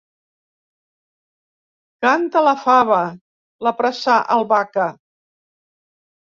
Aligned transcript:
Canta 2.07 2.43
la 2.49 2.55
fava! 2.63 2.99
—l'apressà 3.69 4.19
el 4.39 4.51
Vaca. 4.57 4.91